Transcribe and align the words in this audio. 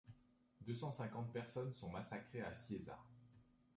Deux 0.61 0.73
cent 0.73 0.91
cinquante 0.91 1.31
personnes 1.31 1.75
sont 1.75 1.91
massacrées 1.91 2.41
à 2.41 2.55
Cyeza. 2.55 2.97